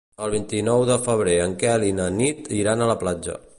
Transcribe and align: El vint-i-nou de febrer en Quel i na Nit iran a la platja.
El 0.27 0.31
vint-i-nou 0.35 0.85
de 0.91 0.95
febrer 1.09 1.35
en 1.43 1.53
Quel 1.65 1.87
i 1.91 1.93
na 2.01 2.09
Nit 2.17 2.53
iran 2.63 2.81
a 2.87 2.91
la 2.93 2.99
platja. 3.05 3.41